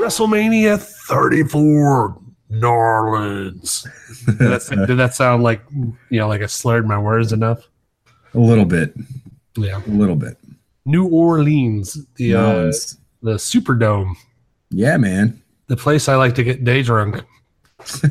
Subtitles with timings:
[0.00, 2.16] WrestleMania 34,
[2.52, 3.86] Narlands.
[4.26, 7.68] Did that, did that sound like you know, like I slurred my words enough?
[8.34, 8.94] A little bit.
[9.56, 9.80] Yeah.
[9.86, 10.36] A little bit.
[10.84, 12.98] New Orleans, the uh, Nolans.
[13.22, 14.14] the Superdome,
[14.70, 15.40] yeah, man.
[15.68, 17.22] the place I like to get day drunk.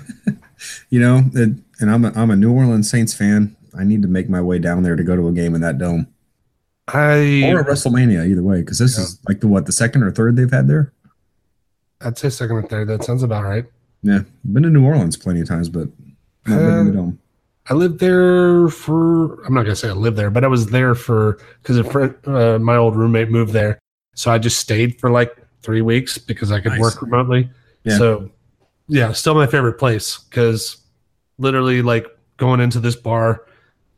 [0.89, 3.55] You know, it, and I'm a, I'm a New Orleans Saints fan.
[3.77, 5.77] I need to make my way down there to go to a game in that
[5.77, 6.07] dome
[6.89, 9.03] I or a WrestleMania, either way, because this Yeah.
[9.05, 10.91] is like the what the second or third they've had there.
[12.01, 12.87] I'd say second or third.
[12.87, 13.65] That sounds about right.
[14.03, 15.89] Yeah, been to New Orleans plenty of times, but
[16.47, 17.19] not been in the Uh, dome.
[17.69, 19.43] I lived there for.
[19.45, 22.15] I'm not gonna say I lived there, but I was there for because a friend,
[22.25, 23.79] uh, my old roommate moved there,
[24.15, 26.79] so I just stayed for like three weeks because I could Nice.
[26.81, 27.49] work remotely.
[27.83, 27.97] Yeah.
[27.97, 28.29] So,
[28.87, 30.77] yeah, still my favorite place because
[31.37, 32.05] literally like
[32.37, 33.43] going into this bar,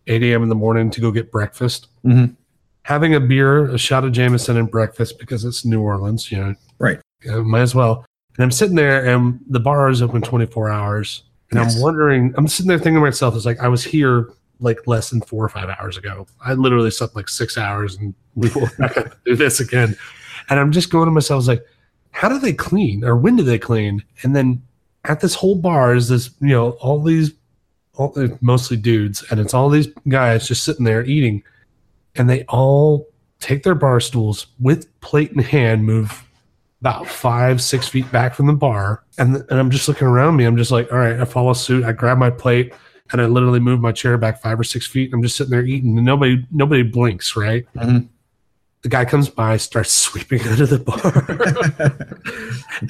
[0.08, 0.42] 8 a.m.
[0.44, 2.36] in the morning to go get breakfast, Mhm.
[2.84, 6.32] having a beer, a shot of Jameson, and breakfast because it's New Orleans.
[6.32, 7.00] You know, Right.
[7.24, 8.06] Yeah, might as well.
[8.38, 11.24] And I'm sitting there, and the bar is open 24 hours.
[11.52, 11.76] And Yes.
[11.76, 15.10] I'm wondering, I'm sitting there thinking to myself, it's like I was here like less
[15.10, 16.28] than four or five hours ago.
[16.46, 18.96] I literally slept like six hours, and we will not
[19.26, 19.98] do this again.
[20.50, 21.66] And I'm just going to myself, I was like,
[22.12, 24.04] how do they clean, or when do they clean?
[24.24, 24.62] And then
[25.06, 27.34] at this whole bar is this, you know, all these,
[27.96, 31.44] all, mostly dudes, and it's all these guys just sitting there eating,
[32.16, 33.08] and they all
[33.40, 36.24] take their bar stools with plate in hand, move
[36.82, 39.04] about five, six feet back from the bar.
[39.18, 40.46] And, and I'm just looking around me.
[40.46, 41.84] I'm just like, all right, I follow suit.
[41.84, 42.74] I grab my plate
[43.12, 45.14] and I literally move my chair back five or six feet.
[45.14, 47.66] I'm just sitting there eating and nobody, nobody blinks, right?
[47.76, 48.08] Mhm.
[48.82, 52.18] The guy comes by, starts sweeping under the bar.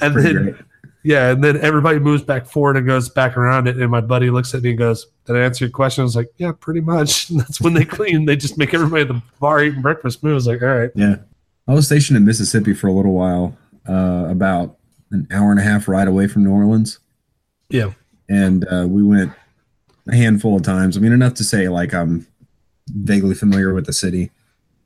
[0.00, 0.54] and then, great.
[1.02, 3.76] yeah, and then everybody moves back forward and goes back around it.
[3.76, 6.00] And my buddy looks at me and goes, Did I answer your question?
[6.00, 7.28] I was like, Yeah, pretty much.
[7.30, 8.24] And that's when they clean.
[8.24, 10.32] They just make everybody at the bar eating breakfast move.
[10.32, 10.90] I was like, All right.
[10.94, 11.16] Yeah.
[11.68, 13.56] I was stationed in Mississippi for a little while,
[13.88, 14.78] uh, about
[15.10, 16.98] an hour and a half ride away from New Orleans.
[17.68, 17.92] Yeah.
[18.28, 19.32] And uh, we went
[20.08, 20.96] a handful of times.
[20.96, 22.26] I mean, enough to say like I'm
[22.88, 24.30] vaguely familiar with the city.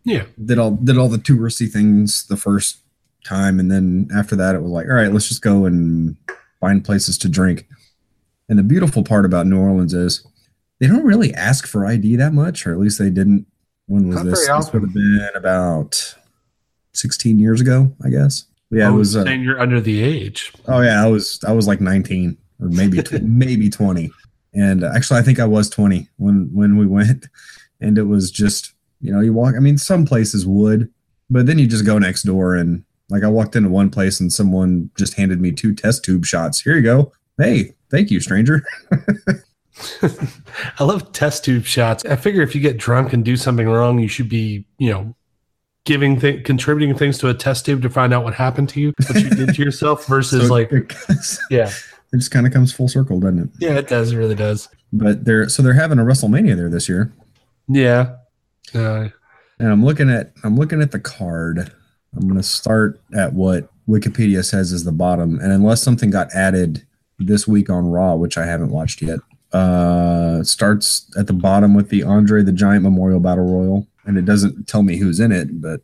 [0.05, 0.25] Yeah.
[0.45, 2.79] Did all did all the touristy things the first
[3.25, 6.17] time, and then after that, it was like, all right, let's just go and
[6.61, 7.67] find places to drink.
[8.49, 10.25] And the beautiful part about New Orleans is
[10.79, 13.47] they don't really ask for ID that much, or at least they didn't.
[13.87, 14.47] When was Not this?
[14.47, 16.17] very This would have been about
[16.93, 18.45] 16 years ago, I guess.
[18.71, 19.17] Yeah, I it was.
[19.17, 20.53] Uh, saying you're under the age.
[20.69, 21.41] oh yeah, I was.
[21.47, 24.11] I was like 19 or maybe tw- maybe 20.
[24.55, 27.27] And uh, actually, I think I was 20 when when we went,
[27.81, 29.55] and it was just you know you walk.
[29.57, 30.91] I mean, some places would,
[31.31, 34.33] but then you just go next door and like I walked into one place and
[34.33, 36.61] someone just handed me two test tube shots.
[36.61, 37.13] Here you go.
[37.39, 38.65] Hey, thank you, stranger.
[40.03, 42.05] I love test tube shots.
[42.05, 45.15] I figure if you get drunk and do something wrong, you should be, you know,
[45.87, 48.93] giving th- contributing things to a test tube to find out what happened to you,
[49.09, 50.93] what you did to yourself versus So like, it,
[51.51, 51.71] yeah,
[52.13, 53.49] it just kind of comes full circle, doesn't it?
[53.59, 54.69] yeah, it does, it really does.
[54.93, 57.11] But they're so they're having a WrestleMania there this year.
[57.69, 58.17] Yeah.
[58.75, 59.09] Uh,
[59.59, 61.73] And I'm looking at I'm looking at the card.
[62.15, 66.85] I'm gonna start at what Wikipedia says is the bottom, and unless something got added
[67.19, 69.21] this week on Raw, which I haven't watched yet,
[69.53, 74.25] uh, starts at the bottom with the Andre the Giant Memorial Battle Royal, and it
[74.25, 75.81] doesn't tell me who's in it, but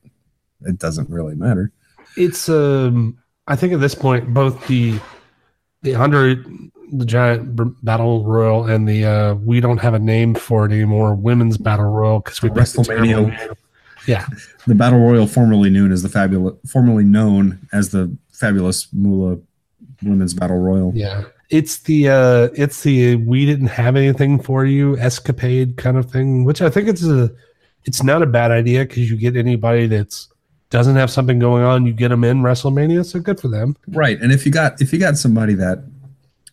[0.62, 1.72] it doesn't really matter.
[2.16, 3.18] it's, um,
[3.48, 4.98] I think at this point, both the,
[5.82, 6.36] the Andre
[6.92, 10.72] the Giant B- Battle Royal and the, uh, we don't have a name for it
[10.72, 13.56] anymore, Women's Battle Royal, because we WrestleMania.
[14.06, 14.26] Yeah.
[14.66, 19.38] The Battle Royal, formerly known as the fabulous, formerly known as the Fabulous Moolah
[20.02, 20.92] Women's Battle Royal.
[20.94, 21.24] Yeah.
[21.50, 26.44] It's the uh it's the we didn't have anything for you escapade kind of thing,
[26.44, 27.30] which I think it's a
[27.84, 30.28] it's not a bad idea because you get anybody that's
[30.70, 33.76] doesn't have something going on, you get them in WrestleMania, so good for them.
[33.88, 34.19] Right.
[34.20, 35.84] And if you got if you got somebody that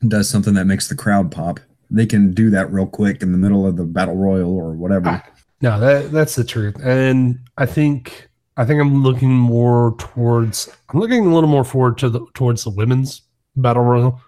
[0.07, 1.59] does something that makes the crowd pop,
[1.89, 5.09] they can do that real quick in the middle of the battle royal or whatever.
[5.09, 5.25] Ah,
[5.61, 6.75] no, that that's the truth.
[6.83, 11.97] And I think I think I'm looking more towards I'm looking a little more forward
[11.99, 13.21] to the towards the women's
[13.55, 14.19] battle royal.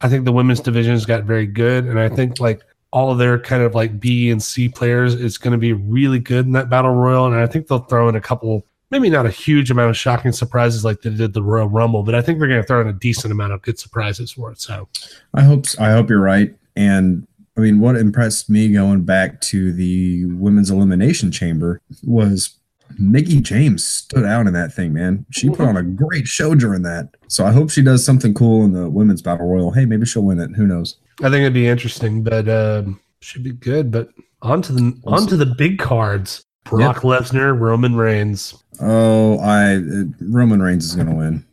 [0.00, 2.62] I think the women's division's got very good, and I think like
[2.92, 6.18] all of their kind of like B and C players is going to be really
[6.18, 7.26] good in that battle royal.
[7.26, 10.32] And I think they'll throw in a couple, maybe not a huge amount of shocking
[10.32, 12.88] surprises like they did the Royal Rumble, but I think they're going to throw in
[12.88, 14.60] a decent amount of good surprises for it.
[14.60, 14.88] So
[15.34, 16.54] I hope I hope you're right.
[16.76, 22.56] And I mean, what impressed me going back to the women's elimination chamber was
[22.98, 25.26] Mickie James stood out in that thing, man.
[25.30, 27.08] She put on a great show during that.
[27.28, 29.72] So I hope she does something cool in the women's battle royal.
[29.72, 30.50] Hey, maybe she'll win it.
[30.54, 30.96] Who knows?
[31.20, 33.90] I think it'd be interesting, but um, should be good.
[33.90, 34.10] But
[34.42, 36.44] on to the on to the big cards.
[36.64, 38.62] Brock Lesnar, Roman Reigns.
[38.80, 41.44] Oh, I uh, Roman Reigns is going to win.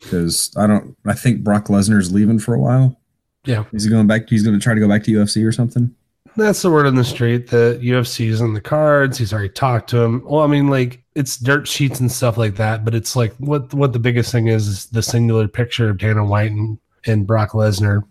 [0.00, 0.96] because I don't.
[1.06, 2.98] I think Brock Lesnar's leaving for a while.
[3.44, 3.64] Yeah.
[3.72, 4.28] Is he going back?
[4.28, 5.94] He's going to try to go back to UFC or something.
[6.36, 9.18] That's the word on the street that UFC's on the cards.
[9.18, 10.22] He's already talked to him.
[10.24, 13.74] Well, I mean, like it's dirt sheets and stuff like that, but it's like what
[13.74, 17.50] what the biggest thing is is the singular picture of Dana White and, and Brock
[17.50, 18.02] Lesnar.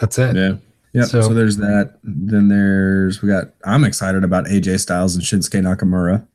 [0.00, 0.36] That's it.
[0.36, 0.56] Yeah.
[0.92, 1.04] Yeah.
[1.04, 1.98] So, So- there's that.
[2.02, 3.50] Then there's we got.
[3.64, 6.26] I'm excited about AJ Styles and Shinsuke Nakamura.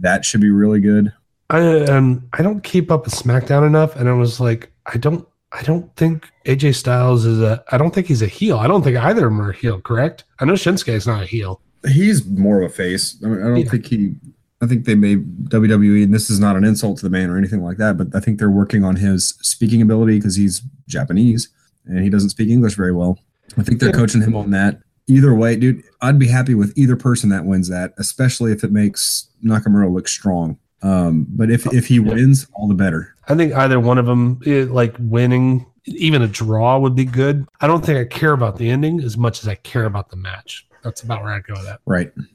[0.00, 1.12] That should be really good.
[1.50, 5.26] I um I don't keep up with SmackDown enough, and I was like, I don't
[5.52, 8.58] I don't think AJ Styles is a I don't think he's a heel.
[8.58, 9.80] I don't think either of them are a heel.
[9.80, 10.24] Correct?
[10.40, 11.60] I know Shinsuke is not a heel.
[11.86, 13.16] He's more of a face.
[13.22, 13.68] I, mean, I don't Yeah.
[13.70, 14.14] think he.
[14.62, 17.36] I think they made WWE, and this is not an insult to the man or
[17.36, 21.48] anything like that, but I think they're working on his speaking ability because he's Japanese
[21.86, 23.18] and he doesn't speak English very well.
[23.58, 24.80] I think they're coaching him on that.
[25.06, 28.72] Either way, dude, I'd be happy with either person that wins that, especially if it
[28.72, 30.58] makes Nakamura look strong.
[30.82, 33.14] Um, but if if he wins, all the better.
[33.28, 37.46] I think either one of them, eh, like winning, even a draw would be good.
[37.60, 40.16] I don't think I care about the ending as much as I care about the
[40.16, 40.66] match.
[40.82, 41.80] That's about where I go with that.
[41.86, 42.12] Right.
[42.16, 42.28] And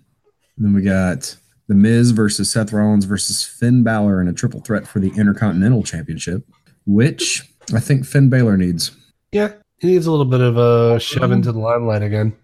[0.58, 1.36] then we got
[1.68, 5.84] The Miz versus Seth Rollins versus Finn Balor in a triple threat for the Intercontinental
[5.84, 6.44] Championship,
[6.86, 8.92] which I think Finn Balor needs.
[9.32, 12.36] Yeah, he needs a little bit of a shove into the limelight again.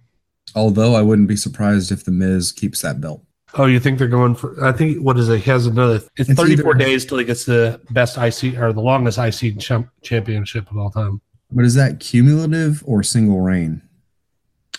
[0.56, 3.24] Although I wouldn't be surprised if The Miz keeps that belt.
[3.58, 4.64] Oh, you think they're going for?
[4.64, 5.40] I think what is it?
[5.40, 6.02] He has another.
[6.18, 9.60] It's, It's 34 either- days till he gets the best IC or the longest IC
[9.60, 11.22] champ, championship of all time.
[11.52, 13.82] But is that cumulative or single reign?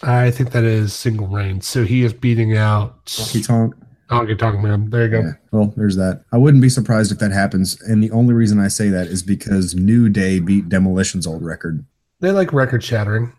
[0.02, 1.62] I think that is single reign.
[1.62, 3.74] So he is beating out Honky Tonk?
[4.10, 4.90] Honky Tonk Man.
[4.90, 5.20] There you go.
[5.20, 5.32] Yeah.
[5.52, 6.22] Well, there's that.
[6.32, 7.80] I wouldn't be surprised if that happens.
[7.82, 11.84] And the only reason I say that is because New Day beat Demolition's old record.
[12.20, 13.32] They like record shattering.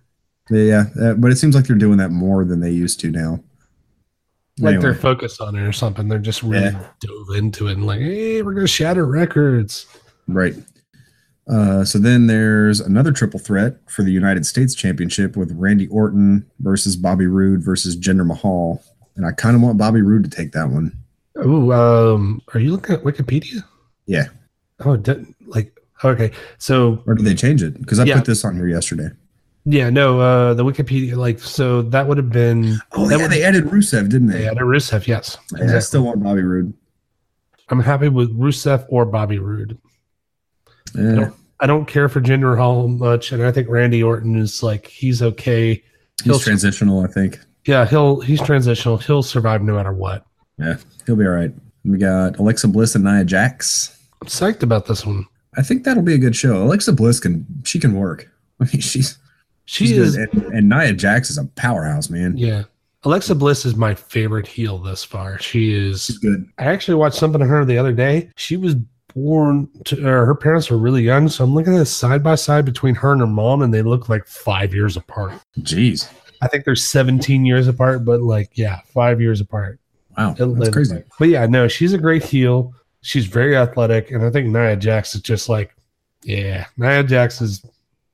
[0.49, 3.43] Yeah, uh, but it seems like they're doing that more than they used to now.
[4.59, 4.81] Like Anyway.
[4.81, 6.07] they're focused on it or something.
[6.07, 6.87] They're just really Yeah.
[6.99, 9.85] dove into it and like, hey, we're gonna shatter records.
[10.27, 10.55] Right.
[11.47, 16.45] Uh, so then there's another triple threat for the United States Championship with Randy Orton
[16.59, 18.83] versus Bobby Roode versus Jinder Mahal.
[19.15, 20.91] And I kind of want Bobby Roode to take that one.
[21.37, 23.63] Oh, um, are you looking at Wikipedia?
[24.07, 24.25] Yeah.
[24.79, 25.36] Oh, didn't- like
[26.03, 26.31] okay.
[26.57, 27.79] So Or did they change it?
[27.79, 28.15] Because I Yeah.
[28.15, 29.09] put this on here yesterday.
[29.65, 33.65] yeah, no, uh, the Wikipedia like so that would have been Oh, yeah, they added
[33.65, 34.39] Rusev, didn't they?
[34.39, 35.07] they had a Rusev.
[35.07, 36.73] Yes, Yeah, I still want Bobby Roode.
[37.69, 39.77] I'm happy with Rusev or Bobby Roode.
[40.95, 41.15] Yeah.
[41.15, 44.85] don't- I don't care for Jinder Mahal much, and I think Randy Orton is like
[44.87, 45.83] he's okay.
[46.23, 47.39] He'll- He's transitional, I think.
[47.65, 48.97] Yeah, he'll he's transitional.
[48.97, 50.23] He'll survive no matter what.
[50.59, 51.51] Yeah, he'll be all right.
[51.83, 53.97] We got Alexa Bliss and Nia Jax.
[54.21, 55.25] I'm psyched about this one.
[55.57, 56.63] I think that'll be a good show.
[56.63, 58.29] Alexa Bliss can she can work.
[58.61, 59.17] I mean, she's
[59.65, 60.15] She she's is.
[60.15, 62.37] And, and Nia Jax is a powerhouse, man.
[62.37, 62.63] yeah.
[63.03, 65.39] Alexa Bliss is my favorite heel thus far.
[65.39, 66.17] She She's is.
[66.17, 66.45] good.
[66.57, 68.29] I actually watched something of her the other day.
[68.35, 68.75] She was
[69.13, 72.65] born to her parents were really young, so I'm looking at this side by side
[72.65, 75.33] between her and her mom, and they look like five years apart.
[75.59, 76.09] Jeez.
[76.41, 79.79] I think they're 17 years apart, but like yeah, five years apart.
[80.17, 80.33] Wow.
[80.37, 81.03] That's crazy.
[81.19, 82.73] But yeah, no, she's a great heel.
[83.07, 85.73] She's very athletic, and I think Nia Jax is just like,
[86.23, 87.65] yeah, Nia Jax is,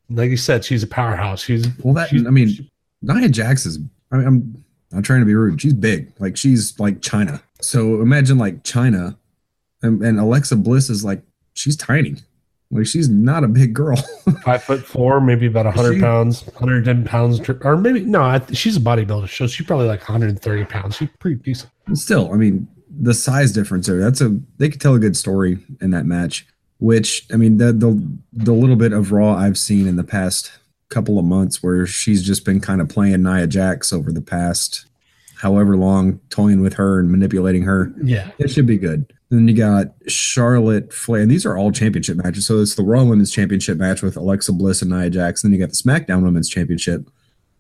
[0.10, 1.42] like you said, she's a powerhouse.
[1.44, 2.70] She's Well, that she's- I mean,
[3.02, 3.80] Nia Jax is.
[4.12, 5.60] I mean, I'm not trying to be rude.
[5.60, 6.12] She's big.
[6.20, 7.42] Like she's like Chyna.
[7.60, 9.18] So imagine like Chyna,
[9.82, 11.24] and, and Alexa Bliss is like
[11.56, 12.18] she's tiny.
[12.70, 13.96] Like she's not a big girl.
[14.46, 18.78] five foot four, maybe about 100 She- pounds, 110 pounds, or maybe no, I, she's
[18.78, 20.98] a bodybuilder, so she's probably like 130 pounds.
[20.98, 21.72] She's pretty decent.
[21.96, 24.00] Still, I mean, the size difference there.
[24.00, 26.48] That's a they could tell a good story in that match.
[26.80, 30.52] Which I mean, the the the little bit of Raw I've seen in the past
[30.90, 34.86] couple of months where she's just been kind of playing Nia Jax over the past
[35.44, 37.94] however long, toying with her and manipulating her.
[38.02, 39.12] Yeah, It should be good.
[39.30, 41.22] Then you got Charlotte Flair.
[41.22, 42.48] And these are all championship matches.
[42.48, 45.42] So it's the Raw Women's Championship match with Alexa Bliss and Nia Jax.
[45.42, 47.10] Then you got the SmackDown Women's Championship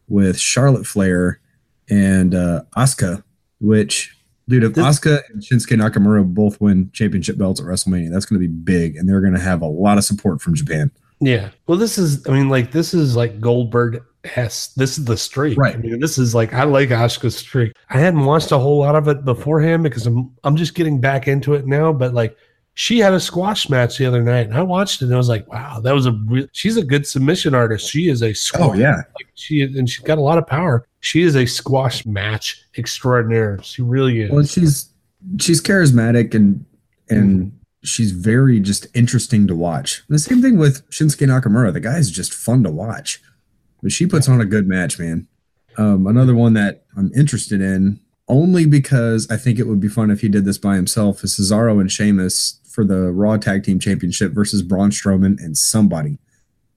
[0.07, 1.41] with Charlotte Flair
[1.89, 3.21] and uh, Asuka,
[3.59, 4.15] which,
[4.47, 8.41] dude, if This- Asuka and Shinsuke Nakamura both win championship belts at WrestleMania, that's going
[8.41, 8.95] to be big.
[8.95, 10.91] And they're going to have a lot of support from Japan.
[11.19, 11.49] yeah.
[11.67, 14.03] Well, this is, I mean, like this is like Goldberg.
[14.25, 15.57] Has this is the streak?
[15.57, 15.75] Right.
[15.75, 17.73] I mean, this is like I like Asuka's streak.
[17.89, 21.27] I hadn't watched a whole lot of it beforehand because I'm I'm just getting back
[21.27, 21.91] into it now.
[21.91, 22.37] But like
[22.75, 25.29] she had a squash match the other night, and I watched it, and I was
[25.29, 26.47] like, wow, that was a real.
[26.53, 27.89] She's a good submission artist.
[27.89, 28.71] She is a squash.
[28.71, 29.03] Oh, yeah.
[29.15, 30.87] like she and she's got a lot of power.
[31.01, 33.59] She is a squash match extraordinaire.
[33.61, 34.31] She really is.
[34.31, 34.89] Well, she's
[35.39, 36.65] she's charismatic and
[37.09, 37.51] and
[37.83, 40.03] she's very just interesting to watch.
[40.09, 41.73] The same thing with Shinsuke Nakamura.
[41.73, 43.21] The guy is just fun to watch.
[43.83, 45.27] But she puts on a good match, man.
[45.77, 47.99] Um, another one that I'm interested in
[48.29, 51.37] only because I think it would be fun if he did this by himself is
[51.37, 56.17] Cesaro and Sheamus for the Raw Tag Team Championship versus Braun Strowman and somebody,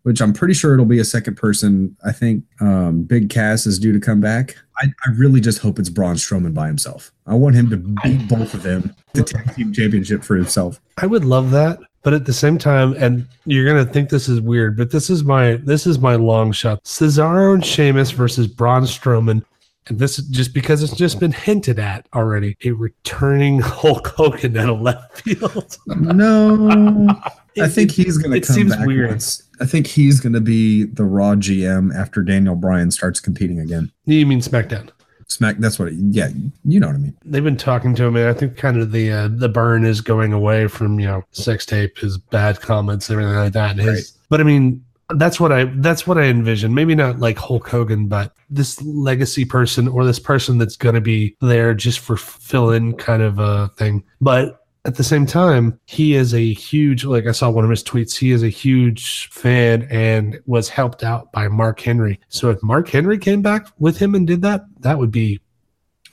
[0.03, 1.97] which I'm pretty sure it'll be a second person.
[2.05, 4.57] I think um, Big Cass is due to come back.
[4.79, 7.13] I, I really just hope it's Braun Strowman by himself.
[7.27, 10.81] I want him to beat both of them, the Tag Team Championship for himself.
[10.99, 14.41] I would love that, but at the same time, and you're gonna think this is
[14.43, 16.85] weird, but this is my this is my long shot.
[16.85, 19.43] Cesaro and Sheamus versus Braun Strowman.
[19.89, 22.57] And this is just because it's just been hinted at already.
[22.65, 25.77] A returning Hulk Hogan out of left field.
[25.87, 27.09] No,
[27.61, 28.87] I think he's going to it come seems back.
[28.87, 29.11] weird.
[29.11, 33.61] once- I think he's going to be the Raw GM after Daniel Bryan starts competing
[33.61, 33.91] again.
[34.05, 34.91] You mean SmackDown?
[35.29, 35.57] Smack.
[35.59, 35.89] That's what.
[35.89, 36.29] It, yeah,
[36.65, 37.17] you know what I mean.
[37.25, 40.01] They've been talking to him, and I think kind of the uh, the burn is
[40.01, 43.73] going away from you know sex tape, his bad comments, everything like that.
[43.73, 44.23] and His, Right.
[44.29, 46.75] But I mean, that's what I that's what I envision.
[46.75, 51.01] Maybe not like Hulk Hogan, but this legacy person or this person that's going to
[51.01, 54.05] be there just for fill in kind of a thing.
[54.21, 57.85] But at the same time, he is a huge like I saw one of his
[57.85, 58.17] tweets.
[58.17, 62.21] He is a huge fan and was helped out by Mark Henry.
[62.29, 65.41] So if Mark Henry came back with him and did that, that would be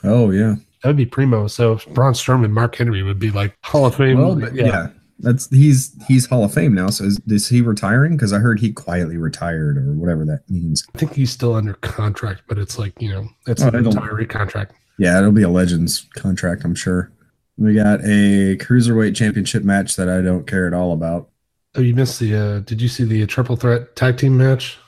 [0.02, 0.56] Oh yeah.
[0.82, 1.46] that would be primo.
[1.48, 4.18] So Braun Strowman, Mark Henry would be like Hall of Fame.
[4.18, 4.88] Well, but yeah.
[5.20, 6.88] That's he's he's Hall of Fame now.
[6.90, 8.16] So is, is he retiring?
[8.16, 10.84] Because I heard he quietly retired or whatever that means.
[10.94, 14.28] I think he's still under contract, but it's like you know, it's Oh, an retiree
[14.28, 14.74] contract.
[14.98, 17.10] Yeah, it'll be a Legends contract, I'm sure.
[17.56, 21.28] We got a cruiserweight championship match that I don't care at all about.
[21.76, 22.34] Oh, you missed the.
[22.34, 24.78] uh Did you see the triple threat tag team match?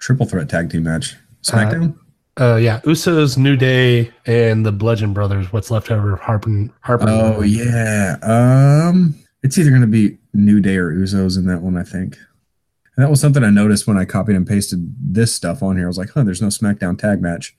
[0.00, 1.14] Triple threat tag team match.
[1.42, 1.96] SmackDown.
[2.40, 5.52] Uh Yeah, Usos, New Day, and the Bludgeon Brothers.
[5.52, 6.16] What's left over?
[6.16, 6.68] Harper.
[6.80, 7.06] Harper.
[7.08, 8.16] Oh yeah.
[8.22, 12.18] Um, it's either going to be New Day or Usos in that one, I think.
[12.96, 15.86] And that was something I noticed when I copied and pasted this stuff on here.
[15.86, 17.56] I was like, huh, there's no SmackDown tag match.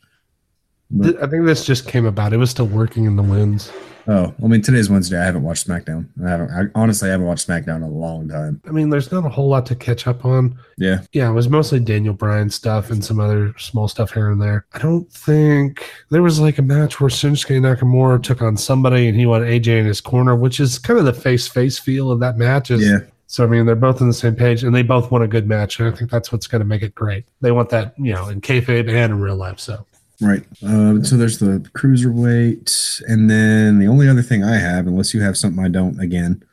[0.91, 2.33] But, I think this just came about.
[2.33, 3.71] It was still working in the winds.
[4.07, 5.19] oh, I mean, today's Wednesday.
[5.19, 6.07] I haven't watched SmackDown.
[6.25, 6.51] I haven't.
[6.51, 8.62] I honestly I haven't watched SmackDown in a long time.
[8.67, 10.57] I mean, there's not a whole lot to catch up on.
[10.77, 11.01] Yeah.
[11.13, 14.65] Yeah, it was mostly Daniel Bryan stuff and some other small stuff here and there.
[14.74, 19.17] I don't think there was like a match where Shinsuke Nakamura took on somebody and
[19.17, 22.19] he wanted AJ in his corner, which is kind of the face face feel of
[22.19, 22.71] that match.
[22.71, 23.00] Is, Yeah.
[23.27, 25.48] So I mean, they're both on the same page and they both want a good
[25.48, 27.24] match, and I think that's what's going to make it great.
[27.39, 29.57] They want that, you know, in kayfabe and in real life.
[29.57, 29.86] So
[30.22, 30.44] Right.
[30.63, 35.22] Um, so there's the cruiserweight, and then the only other thing I have, unless you
[35.22, 36.44] have something I don't, again,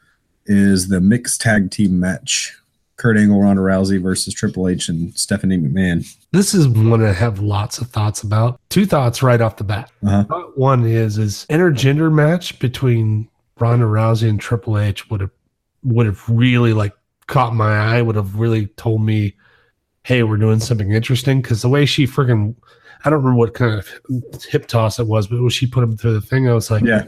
[0.47, 2.57] is the mixed tag team match:
[2.97, 6.07] Kurt Angle, Ronda Rousey versus Triple H and Stephanie McMahon.
[6.33, 8.59] this is one I have lots of thoughts about.
[8.71, 9.91] Two thoughts right off the bat.
[10.07, 10.25] Uh-huh.
[10.55, 13.29] One is is intergender match between
[13.61, 15.31] Ronda Rousey and Triple H would have
[15.85, 16.95] would have really like
[17.27, 18.03] caught my eye.
[18.03, 19.35] Would have really told me,
[20.09, 22.55] "Hey, we're doing something interesting." Because the way she freaking,
[23.05, 23.88] I don't remember what kind of
[24.49, 26.83] hip toss it was, but when she put him through the thing, I was like,
[26.83, 27.05] Yeah.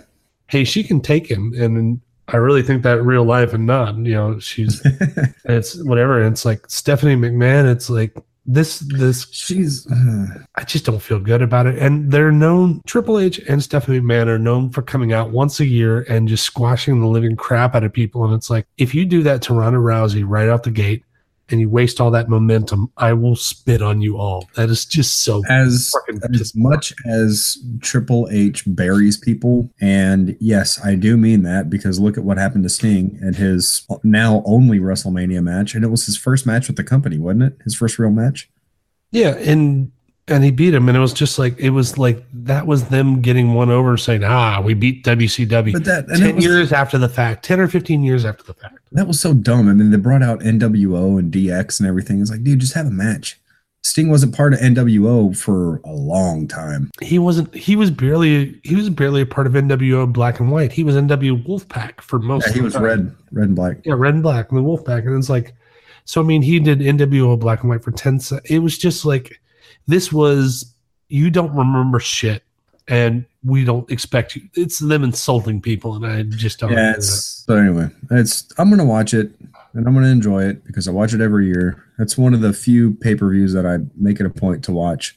[0.49, 4.15] "Hey, she can take him." And I really think that real life and not, you
[4.15, 4.81] know, she's
[5.45, 6.21] it's whatever.
[6.21, 7.71] And it's like Stephanie McMahon.
[7.71, 8.15] It's like
[8.47, 9.87] this this She's.
[9.91, 10.27] Uh,
[10.57, 11.79] I just don't feel good about it.
[11.79, 15.67] And they're known, Triple H and Stephanie McMahon are known for coming out once a
[15.67, 18.25] year and just squashing the living crap out of people.
[18.25, 21.05] And it's like, if you do that to Ronda Rousey right out the gate
[21.51, 24.49] and you waste all that momentum, I will spit on you all.
[24.55, 25.95] That is just so as
[26.33, 32.17] as much as Triple H buries people, and yes, I do mean that because look
[32.19, 36.17] at what happened to Sting at his now only WrestleMania match, and it was his
[36.17, 37.59] first match with the company, wasn't it?
[37.65, 38.51] His first real match.
[39.13, 39.91] Yeah, and
[40.31, 43.21] and he beat him, and it was just like it was like that was them
[43.21, 46.99] getting one over, saying, "Ah, we beat WCW." But that and ten was, years after
[46.99, 48.79] the fact, ten or fifteen years after the fact.
[48.93, 49.69] that was so dumb.
[49.69, 52.21] I mean, they brought out NWO and DX and everything.
[52.21, 53.41] It's like, dude, just have a match.
[53.83, 56.91] Sting wasn't part of NWO for a long time.
[57.01, 57.55] He wasn't.
[57.55, 58.61] He was barely.
[58.63, 60.73] He was barely a part of NWO Black and White.
[60.73, 62.49] He was NW Wolfpack for most.
[62.49, 62.83] Yeah, he was time.
[62.83, 63.79] red, red and black.
[63.85, 65.55] Yeah, red and black, and the Wolfpack, and it's like,
[66.05, 68.21] so I mean, he did NWO Black and White for ten.
[68.21, 69.40] Se- it was just like,
[69.87, 70.75] this was
[71.09, 72.43] you don't remember shit,
[72.89, 74.43] and we don't expect you.
[74.55, 76.73] It's them insulting people, and I just don't.
[76.73, 76.95] Yeah.
[76.97, 79.33] It's, so anyway, it's I'm gonna watch it
[79.75, 81.85] and I'm gonna enjoy it because I watch it every year.
[81.99, 84.73] That's one of the few pay per views that I make it a point to
[84.73, 85.17] watch.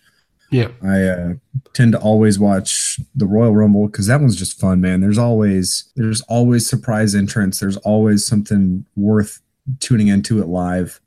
[0.51, 0.69] yeah.
[0.83, 1.33] I uh,
[1.73, 5.01] tend to always watch the Royal Rumble because that one's just fun, man.
[5.01, 7.59] There's always there's always surprise entrance.
[7.59, 9.41] There's always something worth
[9.79, 10.99] tuning into it live.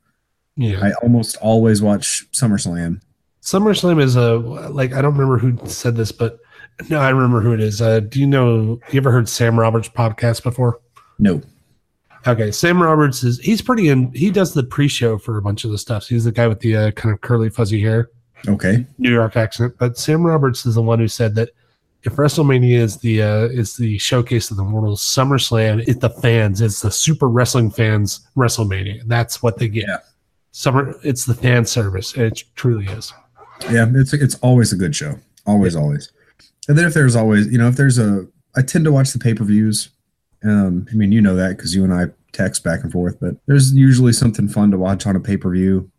[0.56, 0.80] Yeah.
[0.82, 3.00] I almost always watch SummerSlam.
[3.47, 4.37] SummerSlam is a
[4.71, 6.38] like I don't remember who said this, but
[6.88, 7.81] no, I remember who it is.
[7.81, 8.81] Uh, do you know?
[8.91, 10.81] You ever heard Sam Roberts podcast before?
[11.19, 11.41] No,
[12.26, 14.12] Okay, Sam Roberts is he's pretty in.
[14.12, 16.09] He does the pre-show for a bunch of the stuff.
[16.09, 18.11] He's the guy with the uh, kind of curly fuzzy hair,
[18.49, 19.75] okay, New York accent.
[19.79, 21.50] But Sam Roberts is the one who said that
[22.03, 26.61] if WrestleMania is the uh, is the showcase of the world, SummerSlam it's the fans,
[26.61, 29.03] it's the super wrestling fans WrestleMania.
[29.07, 29.87] That's what they get.
[29.87, 29.99] Yeah.
[30.50, 32.17] Summer, it's the fan service.
[32.17, 33.12] It truly is.
[33.70, 35.18] Yeah, it's it's always a good show.
[35.46, 36.12] Always, always.
[36.68, 39.18] And then if there's always, you know, if there's a, I tend to watch the
[39.18, 39.90] pay per views.
[40.44, 43.36] Um, I mean, you know that because you and I text back and forth, but
[43.46, 45.90] there's usually something fun to watch on a pay per view.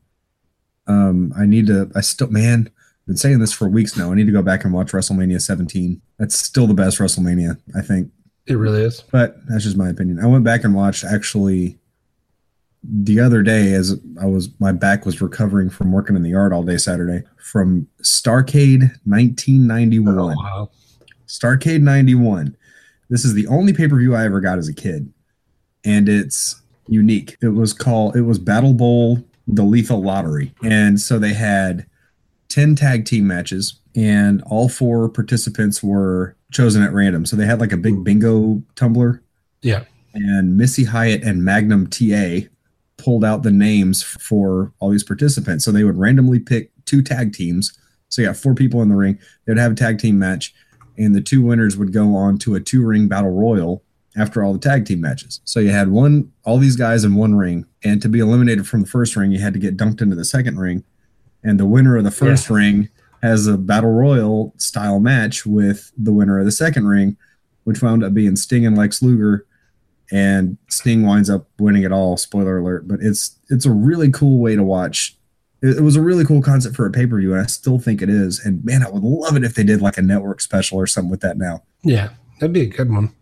[0.87, 1.91] Um, I need to.
[1.95, 4.11] I still, man, I've been saying this for weeks now.
[4.11, 6.01] I need to go back and watch WrestleMania 17.
[6.19, 8.11] That's still the best WrestleMania, I think.
[8.45, 9.01] It really is.
[9.11, 10.19] But that's just my opinion.
[10.19, 11.77] I went back and watched actually
[12.83, 16.53] the other day as I was my back was recovering from working in the yard
[16.53, 20.19] all day Saturday from Starcade 1991.
[20.19, 20.69] Oh, wow.
[21.27, 22.55] Starcade 91.
[23.09, 25.11] This is the only pay-per-view I ever got as a kid.
[25.83, 27.37] And it's unique.
[27.41, 30.53] It was called it was Battle Bowl the Lethal Lottery.
[30.63, 31.85] And so they had
[32.49, 37.25] 10 tag team matches and all four participants were chosen at random.
[37.25, 38.03] So they had like a big hmm.
[38.03, 39.23] bingo tumbler
[39.61, 39.85] Yeah.
[40.13, 42.47] and Missy Hyatt and Magnum TA
[42.97, 45.63] pulled out the names for all these participants.
[45.63, 47.77] So they would randomly pick two tag teams.
[48.09, 49.19] So you got four people in the ring.
[49.45, 50.53] They'd have a tag team match,
[50.97, 53.83] and the two winners would go on to a two ring battle royal
[54.17, 55.41] after all the tag team matches.
[55.43, 58.81] So you had one, all these guys in one ring, and to be eliminated from
[58.81, 60.83] the first ring, you had to get dumped into the second ring.
[61.43, 62.89] And the winner of the first ring
[63.21, 67.15] has a battle royal style match with the winner of the second ring,
[67.63, 69.45] which wound up being Sting and Lex Luger
[70.11, 72.17] and Sting winds up winning it all.
[72.17, 72.87] Spoiler alert!
[72.87, 75.15] But it's it's a really cool way to watch.
[75.61, 77.79] It, it was a really cool concept for a pay per view, and I still
[77.79, 78.39] think it is.
[78.43, 81.11] And man, I would love it if they did like a network special or something
[81.11, 81.63] with that now.
[81.83, 82.09] Yeah.
[82.39, 83.13] That'd be a good one.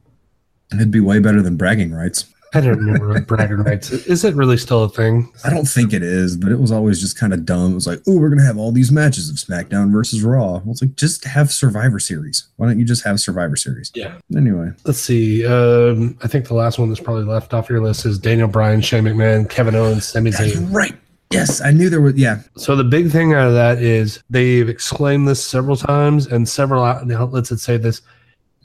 [0.74, 2.26] It'd be way better than bragging rights.
[2.56, 3.92] I don't remember what bragging rights.
[3.92, 5.32] Is it really still a thing?
[5.44, 7.74] I don't think it is, but it was always just kind of dumb.
[7.74, 10.54] It was like, oh, we're gonna have all these matches of SmackDown versus Raw.
[10.60, 12.48] Well, it's like just have Survivor Series.
[12.56, 13.92] Why don't you just have Survivor Series?
[13.94, 14.16] Yeah.
[14.36, 15.46] Anyway, Let's see.
[15.46, 18.82] Um, I think the last one that's probably left off your list is Daniel Bryan,
[18.82, 20.74] Shane McMahon, Kevin Owens, Sami that's Zayn.
[20.74, 20.96] right.
[21.32, 22.16] Yes, I knew there was.
[22.16, 26.48] Yeah, So the big thing out of that is they've exclaimed this several times, and
[26.48, 28.02] several outlets that say this.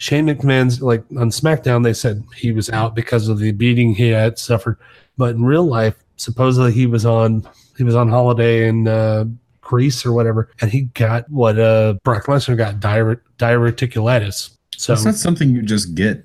[0.01, 4.09] Shane McMahon's like on SmackDown, they said he was out because of the beating he
[4.09, 4.79] had suffered,
[5.19, 9.27] but in real life, supposedly he was on he was on holiday in uh,
[9.61, 14.57] Greece or whatever, and he got what uh, Brock Lesnar got diar- diverticulitis.
[14.75, 16.25] So that's not something you just get.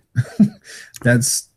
[1.01, 1.49] that's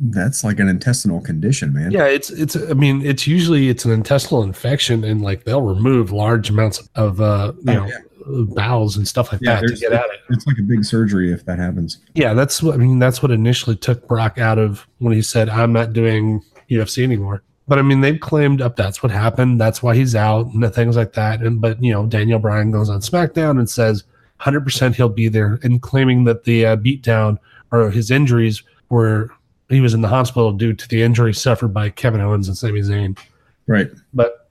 [0.00, 1.92] that's like an intestinal condition, man.
[1.92, 2.56] Yeah, it's it's.
[2.56, 7.20] I mean, it's usually it's an intestinal infection, and like they'll remove large amounts of
[7.20, 7.98] uh, you Oh, know yeah.
[8.26, 10.20] Bowels and stuff like Yeah, that to get at it.
[10.30, 11.98] It's like a big surgery if that happens.
[12.14, 12.98] Yeah, that's what I mean.
[12.98, 17.42] That's what initially took Brock out of when he said, "I'm not doing UFC anymore."
[17.66, 19.60] But I mean, they've claimed up that's what happened.
[19.60, 21.40] That's why he's out and things like that.
[21.40, 24.04] And but you know, Daniel Bryan goes on SmackDown and says,
[24.40, 27.38] "100% he'll be there," and claiming that the uh, beatdown
[27.72, 29.30] or his injuries were
[29.68, 32.80] he was in the hospital due to the injury suffered by Kevin Owens and Sami
[32.80, 33.18] Zayn.
[33.66, 33.90] Right.
[34.12, 34.50] But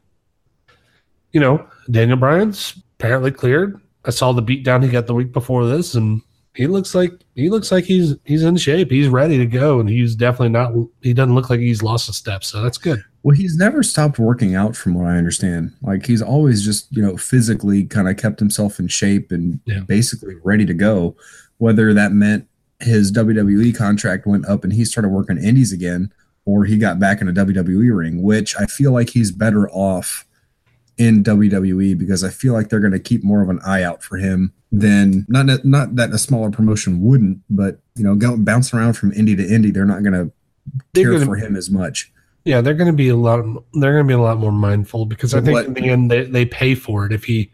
[1.32, 3.80] you know, Daniel Bryan's apparently cleared.
[4.06, 6.22] I saw the beatdown he got the week before this, and
[6.56, 8.90] he looks like he looks like he's he's in shape.
[8.92, 10.74] He's ready to go, and he's definitely not.
[11.02, 13.04] He doesn't look like he's lost a step, so that's good.
[13.24, 15.74] Well, he's never stopped working out, from what I understand.
[15.82, 19.82] Like he's always just you know physically kind of kept himself in shape and Yeah.
[19.82, 21.16] basically ready to go.
[21.58, 22.48] Whether that meant
[22.80, 26.12] his WWE contract went up and he started working indies again,
[26.46, 30.26] or he got back in a WWE ring, which I feel like he's better off
[30.98, 34.04] in WWE because I feel like they're going to keep more of an eye out
[34.04, 38.78] for him than not not that a smaller promotion wouldn't, but you know, go, bouncing
[38.80, 40.32] around from indie to indie, they're not going to
[40.94, 42.12] care gonna- for him as much.
[42.46, 43.38] Yeah, they're going to be a lot.
[43.74, 46.12] They're going to be a lot more mindful because I think What- in the end
[46.12, 47.14] they, they pay for it.
[47.14, 47.52] If he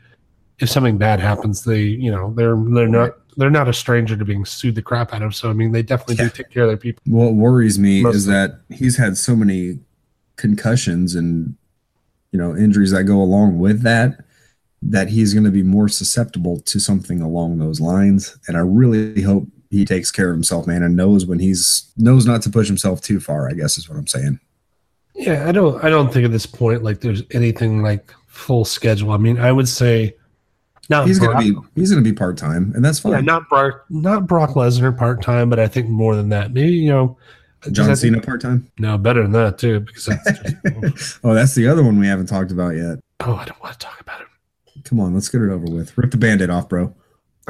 [0.59, 4.25] if something bad happens, they you know they're they're not they're not a stranger to
[4.25, 5.33] being sued the crap out of.
[5.35, 6.23] So I mean, they definitely Yeah.
[6.29, 7.01] do take care of their people.
[7.05, 9.79] What worries me Most is that he's had so many
[10.37, 11.55] concussions and
[12.31, 14.23] you know injuries that go along with that
[14.81, 19.21] that he's going to be more susceptible to something along those lines and I really
[19.21, 22.67] hope he takes care of himself man and knows when he's knows not to push
[22.67, 24.39] himself too far I guess is what I'm saying.
[25.15, 29.11] Yeah, I don't I don't think at this point like there's anything like full schedule.
[29.11, 30.15] I mean, I would say
[30.89, 33.11] not He's gonna be he's going to be part-time and that's fine.
[33.11, 36.53] yeah, not Brock not Brock Lesnar part time, but I think more than that.
[36.53, 37.17] Maybe you know,
[37.71, 38.69] John think- Cena part-time?
[38.79, 42.27] No, better than that too, because that's just, Oh, that's the other one we haven't
[42.27, 42.99] talked about yet.
[43.21, 44.27] oh, I don't want to talk about it.
[44.85, 45.97] Come on, let's get it over with.
[45.97, 46.95] Rip the band-aid off, bro.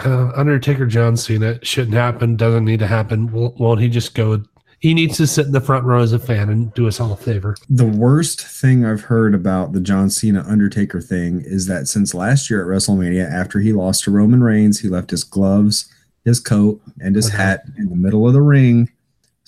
[0.04, 2.36] Uh, Undertaker John Cena shouldn't happen.
[2.38, 3.32] Doesn't need to happen.
[3.32, 4.42] Won't, won't he just go?
[4.80, 7.12] He needs to sit in the front row as a fan and do us all
[7.12, 7.56] a favor.
[7.70, 12.50] The worst thing I've heard about the John Cena Undertaker thing is that since last
[12.50, 15.94] year at WrestleMania, after he lost to Roman Reigns, he left his gloves
[16.26, 17.38] his coat and his Okay.
[17.38, 18.90] hat in the middle of the ring.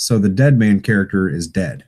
[0.02, 1.84] So the dead man character is dead.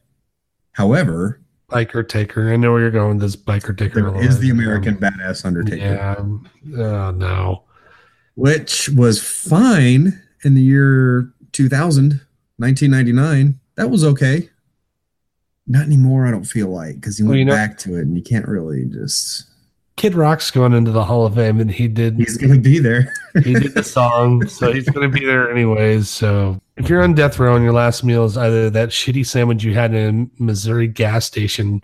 [0.74, 2.54] However, Biker Taker.
[2.54, 3.18] I know where you're going.
[3.18, 6.16] This Biker Taker there is the American badass Undertaker, Yeah.
[6.20, 6.48] um,
[6.78, 7.64] Oh no.
[8.36, 12.22] which was fine in the year 2000,
[12.58, 13.60] 1999.
[13.78, 14.48] That was okay.
[15.66, 18.02] Not anymore, I don't feel like, because he Well, went you know- back to it
[18.02, 19.46] and you can't really just.
[20.04, 22.78] Kid Rock's going into the Hall of Fame, and he did He's going to be
[22.78, 23.14] there.
[23.42, 26.10] he did the song, so he's going to be there anyways.
[26.10, 29.64] So if you're on death row and your last meal is either that shitty sandwich
[29.64, 31.82] you had in a Missouri gas station,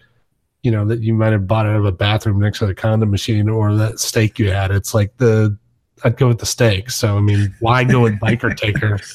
[0.64, 3.10] you know that you might have bought out of a bathroom next to the condom
[3.10, 5.58] machine, or that steak you had, it's like the
[6.04, 6.90] I'd go with the steak.
[6.90, 9.00] So I mean, why go with biker taker?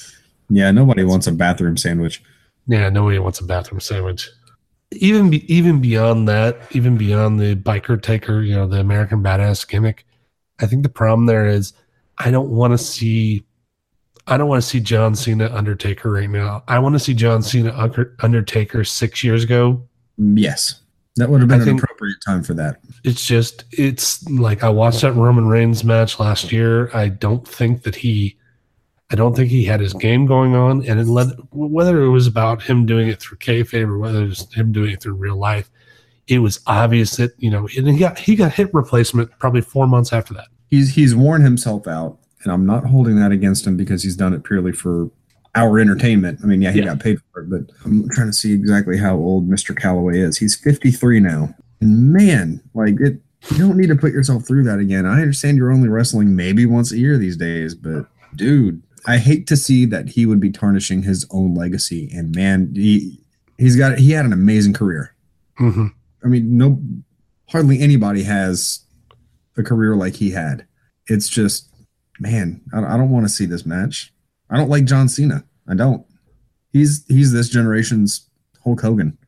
[0.48, 2.22] Yeah, nobody wants a bathroom sandwich.
[2.66, 4.30] Yeah, nobody wants a bathroom sandwich.
[4.96, 9.66] Even be, even beyond that, even beyond the biker taker, you know, the American badass
[9.66, 10.06] gimmick,
[10.60, 11.72] I think the problem there is
[12.18, 13.44] I don't want to see
[14.26, 16.62] I don't want to see John Cena Undertaker right now.
[16.66, 17.74] I want to see John Cena
[18.20, 19.86] Undertaker 6 years ago.
[20.16, 20.80] Yes.
[21.16, 22.80] That would have been I an appropriate time for that.
[23.04, 26.90] It's just it's like I watched that Roman Reigns match last year.
[26.96, 28.36] I don't think that he
[29.10, 32.26] I don't think he had his game going on, and it led, whether it was
[32.26, 35.36] about him doing it through kayfabe or whether it was him doing it through real
[35.36, 35.70] life,
[36.26, 39.86] it was obvious that you know, and he got he got hip replacement probably four
[39.86, 40.46] months after that.
[40.68, 44.32] He's he's worn himself out, and I'm not holding that against him because he's done
[44.32, 45.10] it purely for
[45.54, 46.40] our entertainment.
[46.42, 46.86] I mean, yeah, he Yeah.
[46.86, 49.72] got paid for it, but I'm trying to see exactly how old Mr.
[49.78, 50.38] Calaway is.
[50.38, 51.54] He's 53 now.
[51.80, 55.04] And man, like it you don't need to put yourself through that again.
[55.04, 59.46] I understand you're only wrestling maybe once a year these days, but dude, I hate
[59.48, 62.10] to see that he would be tarnishing his own legacy.
[62.14, 63.20] And man, he
[63.58, 65.14] he's got he had an amazing career.
[65.56, 65.88] hmm
[66.24, 66.80] I mean, no,
[67.50, 68.80] hardly anybody has
[69.58, 70.66] a career like he had.
[71.06, 71.68] It's just,
[72.18, 74.10] man, I, I don't want to see this match.
[74.48, 75.44] I don't like John Cena.
[75.68, 76.06] I don't.
[76.72, 78.28] He's he's this generation's
[78.64, 79.18] Hulk Hogan.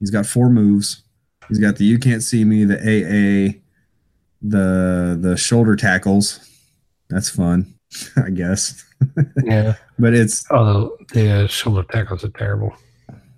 [0.00, 1.02] He's got four moves.
[1.48, 3.60] He's got the "You Can't See Me," the AA,
[4.42, 6.40] the the shoulder tackles.
[7.08, 7.74] That's fun,
[8.16, 8.84] I guess.
[9.44, 9.74] Yeah.
[9.98, 12.74] But it's Although the uh, shoulder tackles are terrible.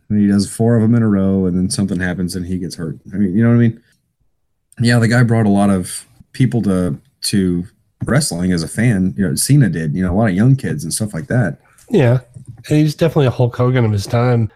[0.09, 2.59] and he does four of them in a row and then something happens and he
[2.59, 3.81] gets hurt i mean you know what i mean
[4.81, 7.65] yeah the guy brought a lot of people to to
[8.07, 10.83] wrestling as a fan you know cena did you know a lot of young kids
[10.83, 11.59] and stuff like that
[11.91, 12.21] Yeah,
[12.69, 14.51] and he's definitely a Hulk Hogan of his time,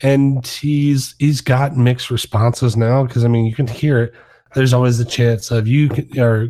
[0.00, 4.14] and he's he's got mixed responses now because I mean you can hear it.
[4.54, 6.48] There's always the chance of you can, or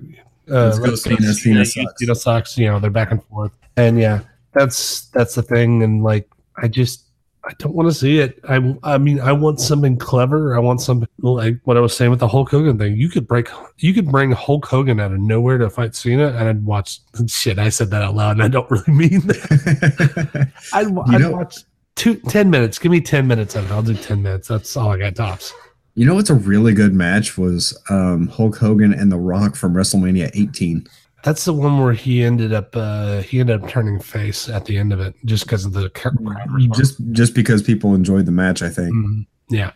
[0.51, 1.64] uh, Let's go Cena, Cena.
[1.64, 2.57] Cena sucks.
[2.59, 4.21] You know they're back and forth, and yeah,
[4.53, 5.83] that's that's the thing.
[5.83, 7.05] And like I just
[7.45, 8.41] I don't want to see it.
[8.49, 10.55] I I mean I want something clever.
[10.57, 12.97] I want something like what I was saying with the Hulk Hogan thing.
[12.97, 16.49] You could break you could bring Hulk Hogan out of nowhere to fight Cena, and
[16.49, 17.01] I'd watch.
[17.27, 20.53] Shit, I said that out loud, and I don't really mean that.
[20.73, 21.59] I'd, I'd know- watch
[21.95, 22.79] two, 10 minutes.
[22.79, 23.75] Give me 10 minutes of it.
[23.75, 24.47] I'll do 10 minutes.
[24.49, 25.53] That's all I got tops.
[25.95, 29.75] you know what's a really good match was um, hulk hogan and the rock from
[29.75, 30.87] wrestlemania 18
[31.24, 34.78] That's the one where he ended up uh he ended up turning face at the
[34.78, 36.14] end of it just because of the crowd
[36.50, 36.76] response.
[36.78, 39.26] just just because people enjoyed the match i think Mhm.
[39.50, 39.72] yeah.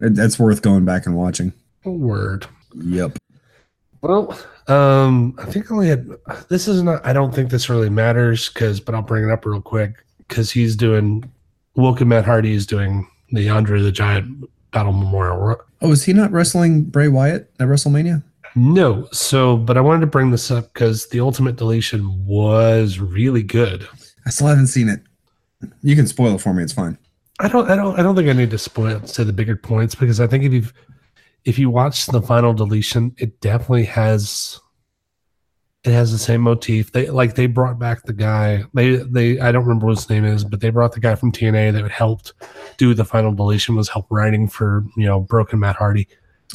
[0.00, 1.52] It- that's worth going back and watching
[1.84, 2.46] Word.
[2.76, 3.16] yep
[4.02, 4.36] Well,
[4.68, 6.08] um, I think I only had
[6.48, 7.04] this is not.
[7.06, 10.50] I don't think this really matters because, but I'll bring it up real quick because
[10.50, 11.24] he's doing.
[11.76, 15.56] Woken Matt Hardy is doing the Andre the Giant Battle Memorial.
[15.82, 18.22] oh is he not wrestling bray wyatt at wrestlemania
[18.54, 23.42] No, so but I wanted to bring this up because the Ultimate Deletion was really
[23.42, 23.88] good.
[24.26, 25.00] i still haven't seen it
[25.82, 26.98] you can spoil it for me it's fine
[27.40, 29.94] I don't, I don't, I don't think I need to spoil say the bigger points
[29.94, 30.72] because I think if you've
[31.44, 34.60] if you watch the final deletion, it definitely has
[35.84, 36.92] it has the same motif.
[36.92, 38.64] They like they brought back the guy.
[38.74, 41.32] They they I don't remember what his name is, but they brought the guy from
[41.32, 42.34] TNA that helped
[42.76, 46.06] do the final deletion was help writing for you know Broken Matt Hardy,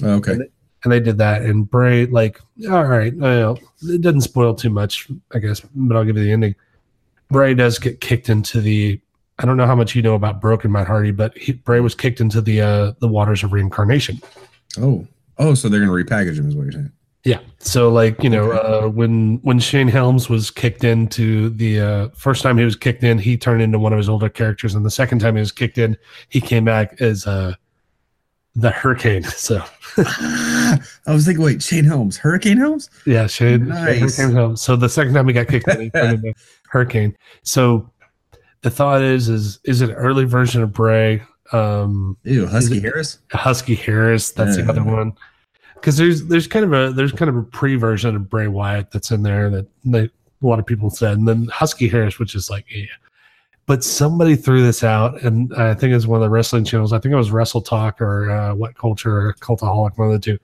[0.03, 0.47] oh, okay and
[0.85, 1.41] they did that.
[1.41, 6.05] And Bray like all right, well, it doesn't spoil too much, I guess, but I'll
[6.05, 6.55] give you the ending.
[7.29, 8.99] Bray does get kicked into the.
[9.39, 11.93] I don't know how much you know about Broken Matt Hardy, but he, Bray was
[11.93, 14.19] kicked into the uh, the waters of reincarnation.
[14.79, 15.05] Oh,
[15.37, 16.91] oh, so they're gonna repackage him, is what you're saying?
[17.23, 17.39] Yeah.
[17.59, 22.41] So like, you know, uh, when when Shane Helms was kicked into the uh, first
[22.41, 24.91] time he was kicked in, he turned into one of his older characters, and the
[24.91, 25.97] second time he was kicked in,
[26.29, 27.53] he came back as uh,
[28.57, 29.23] the Hurricane.
[29.37, 29.63] So
[29.99, 32.89] I was thinking, wait, Shane Holmes, Hurricane Holmes?
[33.05, 34.15] yeah, Shane, Nice.
[34.17, 34.61] Shane Helms.
[34.61, 36.33] So the second time he got kicked in, he turned into
[36.69, 37.17] Hurricane.
[37.43, 37.89] So
[38.61, 41.23] the thought is, is is it an early version of Bray?
[41.51, 43.19] Um, Ew, Husky Harris.
[43.31, 44.31] Husky Harris.
[44.31, 45.13] That's the other one.
[45.75, 48.91] Because there's there's kind of a there's kind of a pre version of Bray Wyatt
[48.91, 52.35] that's in there that they a lot of people said, and then Husky Harris, which
[52.35, 52.85] is like, yeah.
[53.67, 56.93] But somebody threw this out, and I think it's one of the wrestling channels.
[56.93, 60.19] I think it was Wrestle Talk or uh, What Culture or Cultaholic, one of the
[60.19, 60.39] two,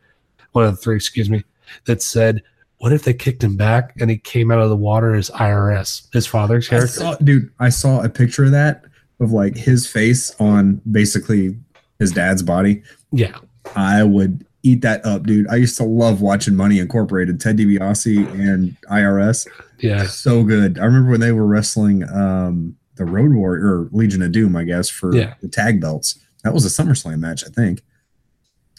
[0.52, 1.42] one of the three, excuse me,
[1.86, 2.44] that said,
[2.80, 6.12] "What if they kicked him back and he came out of the water as IRS,
[6.12, 8.84] his father's I character?" saw, dude, I saw a picture of that
[9.22, 11.56] of like his face on basically
[12.00, 12.84] his dad's body.
[13.14, 13.38] Yeah,
[13.74, 15.48] I would eat that up, dude.
[15.48, 19.48] I used to love watching Money Incorporated, Ted DiBiase and IRS.
[19.80, 20.78] yeah, So good.
[20.78, 24.64] I remember when they were wrestling um, the Road Warrior or Legion of Doom, I
[24.64, 25.34] guess, for Yeah.
[25.42, 26.20] the tag belts.
[26.44, 27.82] That was a SummerSlam match, I think.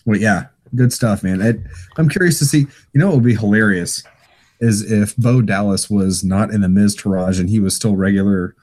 [0.04, 1.40] Well, yeah, good stuff, man.
[1.40, 1.60] It,
[1.96, 2.66] I'm curious to see.
[2.92, 4.02] You know, what would be hilarious
[4.60, 8.54] is if Bo Dallas was not in the Miztourage and he was still regular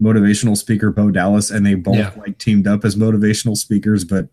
[0.00, 2.12] motivational speaker Bo Dallas, and they both Yeah.
[2.16, 4.28] like teamed up as motivational speakers, but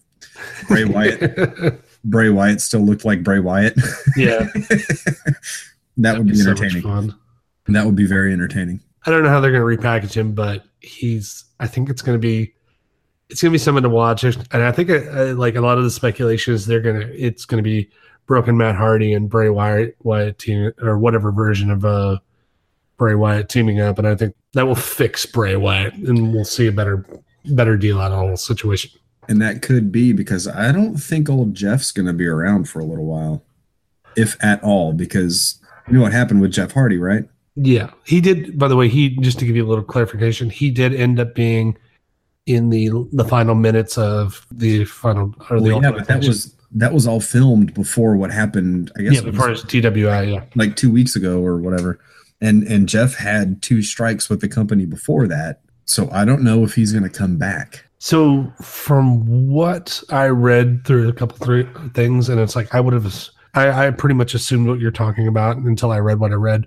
[0.67, 3.73] Bray Wyatt, Bray Wyatt still looked like Bray Wyatt.
[4.17, 4.47] yeah.
[4.53, 5.35] that
[5.97, 6.81] That'd would be, so much entertaining.
[6.83, 7.15] fun.
[7.67, 8.79] that would be very entertaining.
[9.05, 11.45] I don't know how they're going to repackage him, but he's.
[11.59, 12.53] I think it's going to be.
[13.29, 15.77] It's going to be something to watch, and I think uh, uh, like a lot
[15.77, 17.13] of the speculation is they're going to.
[17.15, 17.89] It's going to be
[18.25, 22.19] broken Matt Hardy and Bray Wyatt, Wyatt team or whatever version of uh
[22.97, 26.67] Bray Wyatt teaming up, and I think that will fix Bray Wyatt, and we'll see
[26.67, 27.05] a better
[27.45, 28.91] better deal out of the whole situation.
[29.27, 32.79] And that could be because I don't think old Jeff's going to be around for
[32.79, 33.43] a little while,
[34.17, 37.25] if at all, because you know what happened with Jeff Hardy, right?
[37.61, 38.57] Yeah, he did.
[38.57, 41.35] By the way, he just to give you a little clarification, he did end up
[41.35, 41.77] being
[42.45, 46.55] in the the final minutes of the final or the Well, yeah, but that was
[46.71, 48.91] that was all filmed before what happened.
[48.97, 50.33] I guess yeah was before his DWI.
[50.33, 51.99] Yeah, like two weeks ago or whatever.
[52.39, 56.63] And and Jeff had two strikes with the company before that, so I don't know
[56.63, 57.83] if he's going to come back.
[57.97, 62.93] So from what I read through a couple three things, and it's like I would
[62.93, 63.13] have,
[63.55, 66.65] I, I pretty much assumed what you're talking about until I read what I read,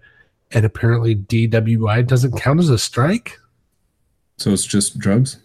[0.55, 3.39] and apparently DWI doesn't count as a strike.
[4.39, 5.39] So it's just drugs.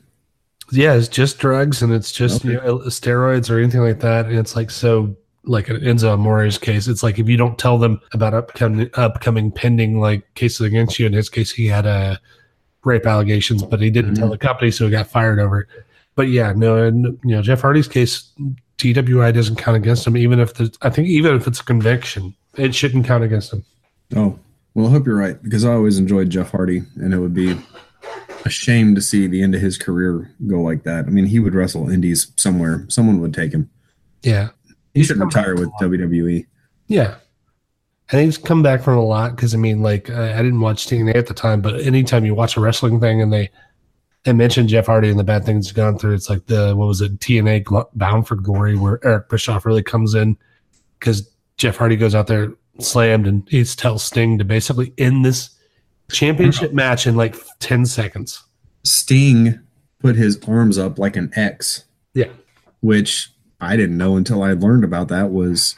[0.71, 2.49] Yeah, it's just drugs and it's just Okay.
[2.53, 4.25] you know, steroids or anything like that.
[4.25, 5.15] And it's like so,
[5.45, 9.51] like in Enzo Amore's case, it's like if you don't tell them about upcoming upcoming
[9.51, 11.05] pending like cases against you.
[11.05, 12.19] In his case, he had a
[12.83, 14.31] rape allegations, but he didn't tell Mhm.
[14.31, 15.67] the company, so he got fired over it.
[16.15, 18.29] But yeah, no, and you know Jeff Hardy's case,
[18.77, 22.33] DWI doesn't count against him, even if the I think even if it's a conviction,
[22.57, 23.63] it shouldn't count against him.
[24.17, 24.37] Oh,
[24.77, 27.57] well, I hope you're right because I always enjoyed Jeff Hardy, and it would be
[28.45, 31.05] a shame to see the end of his career go like that.
[31.05, 32.85] I mean, he would wrestle indies somewhere.
[32.87, 33.71] Someone would take him.
[34.21, 34.49] Yeah,
[34.93, 35.69] He should retire with.
[35.81, 36.45] WWE.
[36.85, 37.15] Yeah.
[38.11, 40.85] And he's come back from a lot because I mean, like I, I didn't watch
[40.85, 43.49] TNA at the time, but anytime you watch a wrestling thing and they
[44.25, 46.87] they mention Jeff Hardy and the bad things he's gone through, it's like the what
[46.87, 50.37] was it TNA Bound for Glory where Eric Bischoff really comes in
[50.99, 55.49] because Jeff Hardy goes out there slammed and he tells Sting to basically end this
[56.11, 58.43] championship match in like ten seconds.
[58.83, 59.59] Sting
[59.99, 61.85] put his arms up like an X.
[62.13, 62.29] Yeah.
[62.81, 65.75] Which I didn't know until I learned about that was,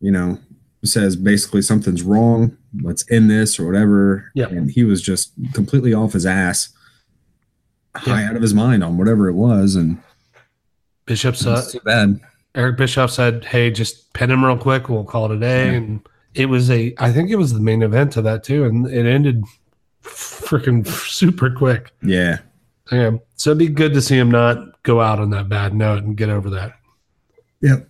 [0.00, 0.38] you know,
[0.84, 2.56] says basically something's wrong.
[2.82, 4.30] Let's end this or whatever.
[4.34, 4.46] Yeah.
[4.48, 6.68] And he was just completely off his ass,
[7.96, 8.30] high Yeah.
[8.30, 9.74] out of his mind on whatever it was.
[9.74, 9.98] And
[11.06, 12.20] Bischoff's uh, too bad.
[12.54, 14.88] Eric Bischoff said, "Hey, just pin him real quick.
[14.88, 15.72] We'll call it a day." Yeah.
[15.72, 16.00] And
[16.34, 19.06] it was a, I think it was the main event of that too, and it
[19.06, 19.44] ended
[20.02, 21.92] freaking super quick.
[22.02, 22.38] Yeah.
[22.90, 26.02] Yeah, so it'd be good to see him not go out on that bad note
[26.02, 26.72] and get over that.
[27.60, 27.88] Yep.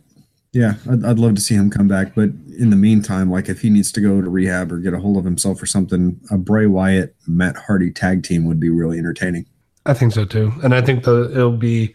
[0.52, 3.62] Yeah, I'd, I'd love to see him come back, but in the meantime, like if
[3.62, 6.36] he needs to go to rehab or get a hold of himself or something, a
[6.36, 9.46] Bray Wyatt Matt Hardy tag team would be really entertaining.
[9.86, 11.94] I think so too, and I think the it'll be.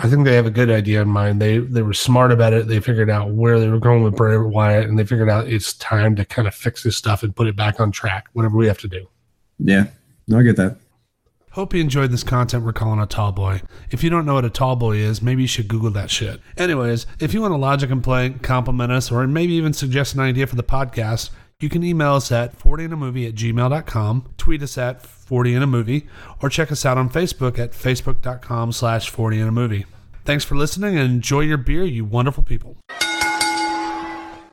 [0.00, 1.42] I think they have a good idea in mind.
[1.42, 2.68] They they were smart about it.
[2.68, 5.72] They figured out where they were going with Bray Wyatt, and they figured out it's
[5.74, 8.28] time to kind of fix this stuff and put it back on track.
[8.32, 9.08] Whatever we have to do.
[9.58, 9.86] Yeah,
[10.28, 10.76] no, I get that.
[11.52, 13.62] Hope you enjoyed this content we're calling a tall boy.
[13.90, 16.40] If you don't know what a tall boy is, maybe you should Google that shit.
[16.56, 20.20] Anyways, if you want to logic and play, compliment us, or maybe even suggest an
[20.20, 25.02] idea for the podcast, you can email us at 40inamovie at gmail.com, tweet us at
[25.02, 26.06] 40inamovie,
[26.40, 29.84] or check us out on Facebook at facebook.com slash 40inamovie.
[30.24, 32.76] Thanks for listening and enjoy your beer, you wonderful people.